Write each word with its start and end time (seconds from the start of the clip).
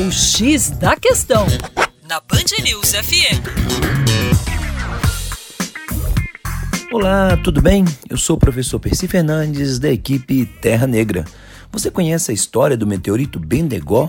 O 0.00 0.12
X 0.12 0.70
da 0.70 0.94
Questão, 0.94 1.44
na 2.08 2.20
Band 2.20 2.62
News 2.62 2.92
FM. 2.92 3.42
Olá, 6.92 7.36
tudo 7.38 7.60
bem? 7.60 7.84
Eu 8.08 8.16
sou 8.16 8.36
o 8.36 8.38
professor 8.38 8.78
Percy 8.78 9.08
Fernandes, 9.08 9.80
da 9.80 9.90
equipe 9.90 10.46
Terra 10.62 10.86
Negra. 10.86 11.24
Você 11.72 11.90
conhece 11.90 12.30
a 12.30 12.34
história 12.34 12.76
do 12.76 12.86
meteorito 12.86 13.40
Bendegó? 13.40 14.08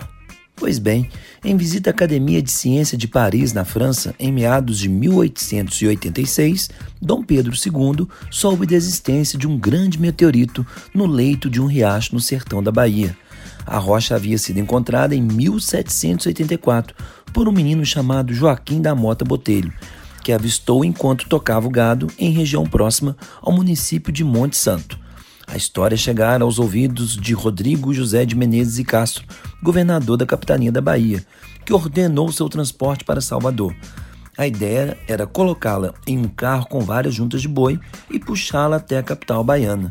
Pois 0.54 0.78
bem, 0.78 1.10
em 1.44 1.56
visita 1.56 1.90
à 1.90 1.92
Academia 1.92 2.40
de 2.40 2.52
Ciência 2.52 2.96
de 2.96 3.08
Paris, 3.08 3.52
na 3.52 3.64
França, 3.64 4.14
em 4.16 4.30
meados 4.30 4.78
de 4.78 4.88
1886, 4.88 6.70
Dom 7.02 7.24
Pedro 7.24 7.52
II 7.52 8.06
soube 8.30 8.64
da 8.64 8.76
existência 8.76 9.36
de 9.36 9.48
um 9.48 9.58
grande 9.58 10.00
meteorito 10.00 10.64
no 10.94 11.06
leito 11.06 11.50
de 11.50 11.60
um 11.60 11.66
riacho 11.66 12.14
no 12.14 12.20
sertão 12.20 12.62
da 12.62 12.70
Bahia. 12.70 13.16
A 13.66 13.78
rocha 13.78 14.16
havia 14.16 14.38
sido 14.38 14.58
encontrada 14.58 15.14
em 15.14 15.22
1784 15.22 16.94
por 17.32 17.48
um 17.48 17.52
menino 17.52 17.84
chamado 17.84 18.32
Joaquim 18.32 18.80
da 18.80 18.94
Mota 18.94 19.24
Botelho, 19.24 19.72
que 20.22 20.32
avistou 20.32 20.84
enquanto 20.84 21.28
tocava 21.28 21.66
o 21.66 21.70
gado 21.70 22.08
em 22.18 22.30
região 22.30 22.64
próxima 22.64 23.16
ao 23.40 23.52
município 23.52 24.12
de 24.12 24.24
Monte 24.24 24.56
Santo. 24.56 24.98
A 25.46 25.56
história 25.56 25.96
chegara 25.96 26.44
aos 26.44 26.58
ouvidos 26.58 27.16
de 27.16 27.34
Rodrigo 27.34 27.92
José 27.92 28.24
de 28.24 28.36
Menezes 28.36 28.78
e 28.78 28.84
Castro, 28.84 29.24
governador 29.60 30.16
da 30.16 30.24
capitania 30.24 30.70
da 30.70 30.80
Bahia, 30.80 31.24
que 31.64 31.72
ordenou 31.72 32.30
seu 32.30 32.48
transporte 32.48 33.04
para 33.04 33.20
Salvador. 33.20 33.74
A 34.38 34.46
ideia 34.46 34.96
era 35.08 35.26
colocá-la 35.26 35.92
em 36.06 36.16
um 36.18 36.28
carro 36.28 36.66
com 36.66 36.80
várias 36.80 37.14
juntas 37.14 37.42
de 37.42 37.48
boi 37.48 37.80
e 38.10 38.18
puxá-la 38.18 38.76
até 38.76 38.98
a 38.98 39.02
capital 39.02 39.42
baiana. 39.42 39.90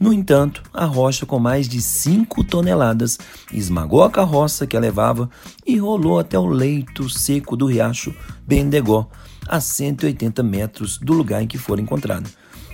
No 0.00 0.14
entanto, 0.14 0.62
a 0.72 0.86
rocha 0.86 1.26
com 1.26 1.38
mais 1.38 1.68
de 1.68 1.82
5 1.82 2.42
toneladas 2.44 3.18
esmagou 3.52 4.02
a 4.02 4.10
carroça 4.10 4.66
que 4.66 4.74
a 4.74 4.80
levava 4.80 5.28
e 5.66 5.76
rolou 5.76 6.18
até 6.18 6.38
o 6.38 6.46
leito 6.46 7.06
seco 7.10 7.54
do 7.54 7.66
riacho 7.66 8.14
Bendegó, 8.46 9.10
a 9.46 9.60
180 9.60 10.42
metros 10.42 10.96
do 10.96 11.12
lugar 11.12 11.42
em 11.42 11.46
que 11.46 11.58
foi 11.58 11.78
encontrada. 11.82 12.30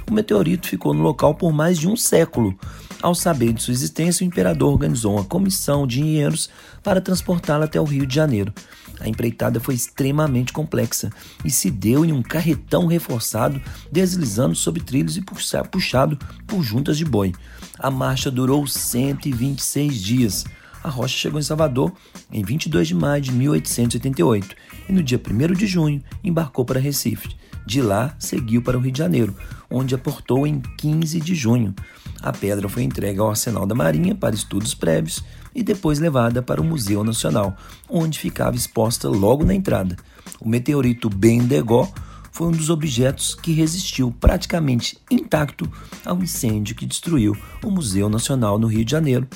O 0.09 0.15
meteorito 0.15 0.69
ficou 0.69 0.95
no 0.95 1.03
local 1.03 1.35
por 1.35 1.53
mais 1.53 1.77
de 1.77 1.89
um 1.89 1.97
século. 1.97 2.57
Ao 3.03 3.13
saber 3.13 3.53
de 3.53 3.61
sua 3.61 3.73
existência, 3.73 4.23
o 4.23 4.27
imperador 4.27 4.71
organizou 4.71 5.15
uma 5.15 5.25
comissão 5.25 5.85
de 5.85 6.01
engenheiros 6.01 6.49
para 6.81 7.01
transportá-la 7.01 7.65
até 7.65 7.81
o 7.81 7.85
Rio 7.85 8.07
de 8.07 8.15
Janeiro. 8.15 8.55
A 9.01 9.09
empreitada 9.09 9.61
foi 9.61 9.75
extremamente 9.75 10.53
complexa 10.53 11.11
e 11.45 11.51
se 11.51 11.71
deu 11.71 12.05
em 12.05 12.13
um 12.13 12.23
carretão 12.23 12.87
reforçado, 12.87 13.61
deslizando 13.91 14.55
sobre 14.55 14.83
trilhos 14.83 15.17
e 15.17 15.23
puxado 15.71 16.19
por 16.47 16.63
juntas 16.63 16.97
de 16.97 17.05
boi. 17.05 17.33
A 17.79 17.91
marcha 17.91 18.31
durou 18.31 18.67
126 18.67 20.01
dias. 20.01 20.45
A 20.87 20.89
rocha 20.89 21.19
chegou 21.19 21.41
em 21.41 21.43
Salvador 21.43 21.93
em 22.33 22.45
22 22.45 22.87
de 22.87 22.95
maio 22.95 23.21
de 23.21 23.33
1888 23.33 24.55
e 24.89 24.93
no 24.93 25.03
dia 25.03 25.21
1 25.21 25.53
de 25.55 25.67
junho 25.67 26.01
embarcou 26.23 26.65
para 26.65 26.79
Recife. 26.79 27.35
De 27.67 27.83
lá, 27.83 28.15
seguiu 28.21 28.63
para 28.63 28.79
o 28.79 28.81
Rio 28.81 28.93
de 28.93 28.99
Janeiro, 28.99 29.35
onde 29.69 29.97
aportou 29.97 30.47
em 30.47 30.63
15 30.79 31.21
de 31.21 31.35
junho. 31.35 31.75
A 32.23 32.33
pedra 32.33 32.69
foi 32.69 32.85
entregue 32.85 33.19
ao 33.19 33.31
Arsenal 33.31 33.67
da 33.67 33.75
Marinha 33.75 34.15
para 34.15 34.37
estudos 34.37 34.75
prévios 34.75 35.25
e 35.53 35.61
depois 35.61 35.99
levada 35.99 36.41
para 36.41 36.61
o 36.61 36.65
Museu 36.65 37.03
Nacional, 37.03 37.57
onde 37.91 38.21
ficava 38.21 38.55
exposta 38.55 39.09
logo 39.09 39.45
na 39.45 39.55
entrada. 39.55 39.97
O 40.41 40.49
meteorito 40.49 41.11
Bendegó 41.11 41.93
foi 42.31 42.47
um 42.47 42.53
dos 42.53 42.71
objetos 42.71 43.35
que 43.35 43.51
resistiu 43.51 44.15
praticamente 44.21 44.97
intacto 45.11 45.69
ao 46.05 46.23
incêndio 46.23 46.77
que 46.77 46.87
destruiu 46.87 47.37
o 47.65 47.73
Museu 47.73 48.09
Nacional 48.09 48.57
no 48.57 48.69
Rio 48.69 48.85
de 48.85 48.93
Janeiro 48.93 49.27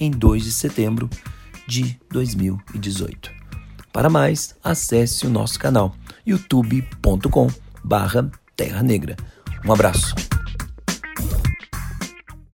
em 0.00 0.10
2 0.10 0.44
de 0.44 0.52
setembro 0.52 1.08
de 1.66 2.00
2018. 2.10 3.30
Para 3.92 4.08
mais, 4.08 4.56
acesse 4.64 5.26
o 5.26 5.30
nosso 5.30 5.58
canal 5.58 5.94
youtube.com 6.26 7.48
barra 7.84 8.30
Terra 8.56 8.82
Negra. 8.82 9.16
Um 9.64 9.72
abraço. 9.72 10.29